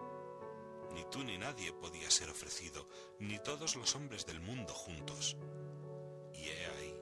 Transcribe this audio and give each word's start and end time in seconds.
Ni 0.93 1.03
tú 1.11 1.23
ni 1.23 1.37
nadie 1.37 1.71
podía 1.73 2.09
ser 2.09 2.29
ofrecido, 2.29 2.87
ni 3.19 3.39
todos 3.39 3.75
los 3.75 3.95
hombres 3.95 4.25
del 4.25 4.41
mundo 4.41 4.73
juntos. 4.73 5.37
Y 6.33 6.49
he 6.49 6.65
ahí 6.65 6.95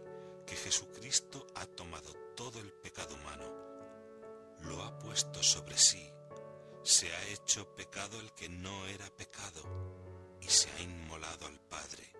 que 0.45 0.55
Jesucristo 0.55 1.47
ha 1.55 1.65
tomado 1.65 2.13
todo 2.35 2.59
el 2.59 2.71
pecado 2.71 3.15
humano, 3.15 3.45
lo 4.61 4.83
ha 4.83 4.97
puesto 4.99 5.43
sobre 5.43 5.77
sí 5.77 6.11
se 6.87 7.13
ha 7.13 7.27
hecho 7.27 7.75
pecado 7.75 8.17
el 8.21 8.31
que 8.31 8.47
no 8.47 8.87
era 8.87 9.09
pecado 9.09 9.61
y 10.39 10.47
se 10.47 10.71
ha 10.71 10.81
inmolado 10.81 11.45
al 11.45 11.59
Padre. 11.59 12.13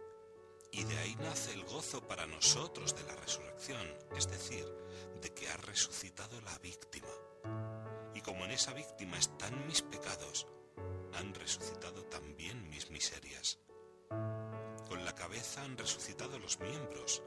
Y 0.74 0.84
de 0.84 0.98
ahí 0.98 1.16
nace 1.22 1.54
el 1.54 1.64
gozo 1.64 2.06
para 2.06 2.28
nosotros 2.28 2.94
de 2.94 3.04
la 3.04 3.16
resurrección, 3.16 3.88
es 4.18 4.30
decir, 4.30 4.66
de 5.22 5.34
que 5.34 5.48
ha 5.48 5.56
resucitado 5.56 6.42
la 6.42 6.58
víctima. 6.60 7.08
Y 8.14 8.20
como 8.20 8.44
en 8.44 8.52
esa 8.52 8.74
víctima 8.74 9.18
están 9.18 9.68
mis 9.68 9.82
pecados, 9.84 10.48
han 11.14 11.34
resucitado 11.34 12.04
también 12.06 12.70
mis 12.70 12.90
miserias. 12.90 13.60
Con 14.88 15.04
la 15.06 15.14
cabeza 15.16 15.64
han 15.64 15.78
resucitado 15.78 16.40
los 16.40 16.60
miembros. 16.60 17.24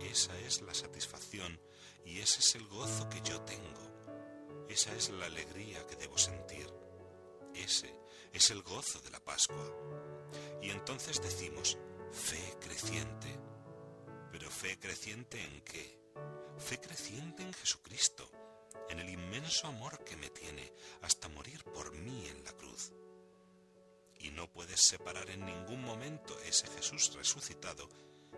Esa 0.00 0.38
es 0.40 0.62
la 0.62 0.74
satisfacción 0.74 1.60
y 2.04 2.20
ese 2.20 2.40
es 2.40 2.54
el 2.54 2.66
gozo 2.66 3.08
que 3.08 3.20
yo 3.22 3.40
tengo 3.42 3.92
esa 4.72 4.94
es 4.94 5.10
la 5.10 5.26
alegría 5.26 5.86
que 5.86 5.96
debo 5.96 6.16
sentir. 6.16 6.66
Ese 7.54 7.94
es 8.32 8.50
el 8.50 8.62
gozo 8.62 9.00
de 9.00 9.10
la 9.10 9.20
Pascua. 9.20 9.66
Y 10.62 10.70
entonces 10.70 11.20
decimos, 11.20 11.76
fe 12.10 12.56
creciente. 12.58 13.38
Pero 14.30 14.50
fe 14.50 14.78
creciente 14.78 15.44
en 15.44 15.60
qué? 15.60 16.00
Fe 16.56 16.80
creciente 16.80 17.42
en 17.42 17.52
Jesucristo, 17.52 18.30
en 18.92 19.00
el 19.00 19.10
inmenso 19.10 19.66
amor 19.66 20.04
que 20.04 20.16
me 20.16 20.30
tiene 20.30 20.72
hasta 21.02 21.28
morir 21.28 21.64
por 21.64 21.92
mí 21.92 22.28
en 22.28 22.44
la 22.44 22.52
cruz. 22.52 22.92
Y 24.20 24.30
no 24.30 24.48
puedes 24.52 24.80
separar 24.80 25.28
en 25.30 25.44
ningún 25.44 25.82
momento 25.82 26.38
ese 26.46 26.68
Jesús 26.68 27.12
resucitado 27.14 27.88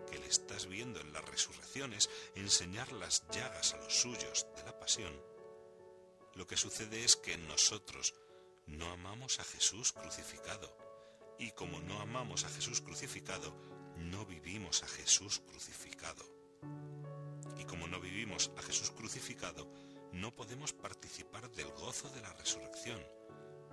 que 0.09 0.17
le 0.17 0.27
estás 0.27 0.65
viendo 0.65 0.99
en 0.99 1.13
las 1.13 1.25
resurrecciones 1.25 2.09
enseñar 2.33 2.91
las 2.91 3.23
llagas 3.29 3.73
a 3.73 3.77
los 3.77 3.93
suyos 3.95 4.47
de 4.55 4.63
la 4.63 4.79
pasión 4.79 5.13
lo 6.35 6.45
que 6.45 6.57
sucede 6.57 7.03
es 7.03 7.15
que 7.15 7.37
nosotros 7.37 8.13
no 8.67 8.91
amamos 8.91 9.39
a 9.39 9.45
Jesús 9.45 9.93
crucificado. 9.93 10.77
Y 11.39 11.51
como 11.51 11.79
no 11.79 12.01
amamos 12.01 12.43
a 12.43 12.49
Jesús 12.49 12.81
crucificado, 12.81 13.55
no 13.97 14.25
vivimos 14.25 14.83
a 14.83 14.87
Jesús 14.87 15.41
crucificado. 15.47 16.25
Y 17.57 17.63
como 17.63 17.87
no 17.87 18.01
vivimos 18.01 18.51
a 18.57 18.61
Jesús 18.61 18.91
crucificado, 18.91 19.71
no 20.25 20.31
podemos 20.35 20.73
participar 20.73 21.51
del 21.51 21.69
gozo 21.73 22.09
de 22.09 22.21
la 22.21 22.33
resurrección, 22.33 22.99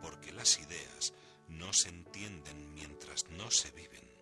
porque 0.02 0.32
las 0.32 0.58
ideas 0.58 1.14
no 1.48 1.72
se 1.72 1.88
entienden 1.88 2.74
mientras 2.74 3.24
no 3.30 3.50
se 3.50 3.70
viven. 3.70 4.12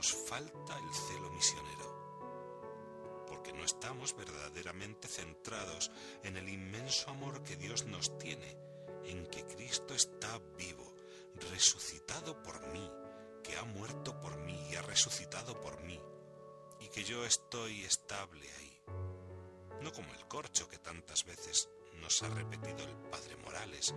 nos 0.00 0.14
falta 0.14 0.78
el 0.78 0.94
celo 0.94 1.30
misionero, 1.30 3.24
porque 3.28 3.52
no 3.52 3.62
estamos 3.64 4.16
verdaderamente 4.16 5.08
centrados 5.08 5.90
en 6.24 6.38
el 6.38 6.48
inmenso 6.48 7.10
amor 7.10 7.42
que 7.42 7.56
Dios 7.56 7.84
nos 7.84 8.16
tiene, 8.18 8.56
en 9.04 9.26
que 9.26 9.44
Cristo 9.44 9.92
está 9.94 10.40
vivo, 10.56 10.89
resucitado 11.50 12.42
por 12.42 12.66
mí, 12.68 12.90
que 13.42 13.56
ha 13.56 13.64
muerto 13.64 14.20
por 14.20 14.36
mí 14.38 14.68
y 14.70 14.76
ha 14.76 14.82
resucitado 14.82 15.60
por 15.60 15.80
mí, 15.82 16.00
y 16.80 16.88
que 16.88 17.04
yo 17.04 17.24
estoy 17.24 17.84
estable 17.84 18.46
ahí. 18.58 18.82
No 19.80 19.92
como 19.92 20.12
el 20.14 20.26
corcho 20.28 20.68
que 20.68 20.78
tantas 20.78 21.24
veces 21.24 21.68
nos 21.94 22.22
ha 22.22 22.28
repetido 22.28 22.84
el 22.84 22.96
Padre 23.10 23.36
Morales, 23.36 23.94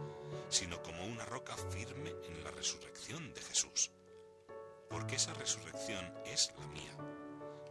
sino 0.50 0.82
como 0.82 1.06
una 1.06 1.26
roca 1.26 1.56
firme 1.58 2.14
en 2.24 2.44
la 2.44 2.52
resurrección 2.52 3.34
de 3.34 3.42
Jesús 3.42 3.92
porque 4.94 5.16
esa 5.16 5.34
resurrección 5.34 6.14
es 6.24 6.54
la 6.60 6.68
mía, 6.68 6.96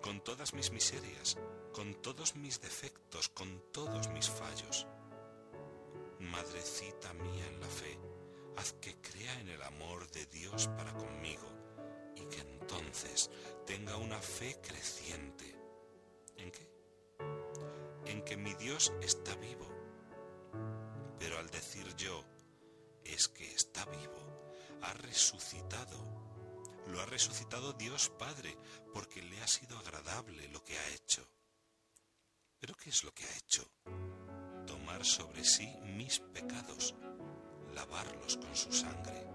con 0.02 0.20
todas 0.24 0.54
mis 0.54 0.72
miserias, 0.72 1.38
con 1.72 1.94
todos 2.02 2.34
mis 2.34 2.60
defectos, 2.60 3.28
con 3.28 3.62
todos 3.72 4.08
mis 4.08 4.28
fallos. 4.28 4.88
Madrecita 6.18 7.12
mía 7.14 7.46
en 7.46 7.60
la 7.60 7.68
fe, 7.68 7.96
haz 8.56 8.72
que 8.74 8.94
crea 9.00 9.40
en 9.40 9.48
el 9.48 9.62
amor 9.62 10.10
de 10.10 10.26
Dios 10.26 10.68
para 10.76 10.92
conmigo 10.92 11.48
y 12.16 12.24
que 12.26 12.40
entonces 12.40 13.30
tenga 13.66 13.96
una 13.96 14.20
fe 14.20 14.58
creciente. 14.62 15.56
¿En 16.36 16.50
qué? 16.50 16.70
En 18.06 18.22
que 18.22 18.36
mi 18.36 18.54
Dios 18.54 18.92
está 19.02 19.34
vivo. 19.36 19.68
Pero 21.18 21.38
al 21.38 21.48
decir 21.50 21.94
yo, 21.96 22.24
es 23.04 23.28
que 23.28 23.54
está 23.54 23.84
vivo, 23.86 24.52
ha 24.82 24.92
resucitado 24.94 26.22
lo 26.88 27.00
ha 27.00 27.06
resucitado 27.06 27.72
Dios 27.72 28.10
Padre, 28.18 28.56
porque 28.92 29.22
le 29.22 29.40
ha 29.40 29.46
sido 29.46 29.78
agradable 29.78 30.48
lo 30.48 30.62
que 30.62 30.76
ha 30.76 30.88
hecho. 30.90 31.26
¿Pero 32.58 32.74
qué 32.74 32.90
es 32.90 33.04
lo 33.04 33.12
que 33.14 33.24
ha 33.24 33.36
hecho? 33.38 33.66
Tomar 34.66 35.04
sobre 35.04 35.44
sí 35.44 35.66
mis 35.82 36.18
pecados, 36.18 36.94
lavarlos 37.74 38.36
con 38.36 38.54
su 38.54 38.72
sangre. 38.72 39.26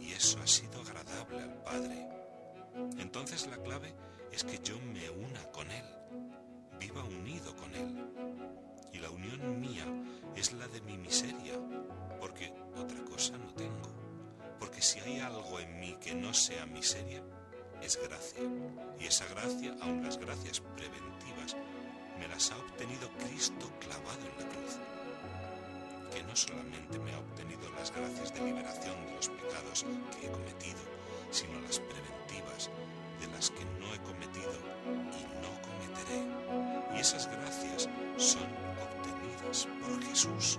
Y 0.00 0.12
eso 0.12 0.38
ha 0.42 0.46
sido 0.46 0.80
agradable 0.80 1.42
al 1.42 1.62
Padre. 1.62 2.08
Entonces 2.98 3.46
la 3.46 3.58
clave 3.58 3.94
es 4.30 4.44
que 4.44 4.58
yo 4.58 4.78
me 4.80 5.08
una 5.10 5.42
con 5.52 5.70
Él, 5.70 5.84
viva 6.78 7.04
unido 7.04 7.54
con 7.56 7.74
Él. 7.74 8.06
Y 8.92 8.98
la 8.98 9.10
unión 9.10 9.60
mía 9.60 9.86
es 10.36 10.52
la 10.52 10.66
de 10.68 10.80
mi 10.82 10.96
miseria, 10.98 11.54
porque 12.20 12.52
otra 12.76 13.02
cosa 13.04 13.36
no 13.38 13.52
tengo 13.54 14.02
porque 14.62 14.80
si 14.80 15.00
hay 15.00 15.18
algo 15.18 15.58
en 15.58 15.80
mí 15.80 15.96
que 16.00 16.14
no 16.14 16.32
sea 16.32 16.66
miseria, 16.66 17.20
es 17.82 17.98
gracia. 18.00 18.42
Y 19.00 19.06
esa 19.06 19.26
gracia, 19.26 19.74
aun 19.80 20.04
las 20.04 20.18
gracias 20.18 20.60
preventivas, 20.60 21.56
me 22.16 22.28
las 22.28 22.52
ha 22.52 22.58
obtenido 22.58 23.10
Cristo 23.26 23.68
no 26.32 26.36
solamente 26.36 26.98
me 26.98 27.12
ha 27.12 27.18
obtenido 27.18 27.60
las 27.78 27.92
gracias 27.94 28.32
de 28.32 28.40
liberación 28.40 28.94
de 29.04 29.16
los 29.16 29.28
pecados 29.28 29.84
que 30.18 30.26
he 30.26 30.30
cometido, 30.30 30.80
sino 31.30 31.60
las 31.60 31.78
preventivas 31.78 32.70
de 33.20 33.26
las 33.26 33.50
que 33.50 33.62
no 33.78 33.92
he 33.92 33.98
cometido 33.98 34.50
y 35.12 35.24
no 35.42 35.52
cometeré. 35.60 36.96
Y 36.96 37.00
esas 37.00 37.26
gracias 37.26 37.86
son 38.16 38.48
obtenidas 38.80 39.68
por 39.82 40.02
Jesús. 40.04 40.58